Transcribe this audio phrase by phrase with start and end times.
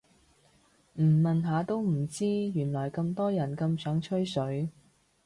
[0.95, 4.71] 唔問下都唔知原來咁多人咁想吹水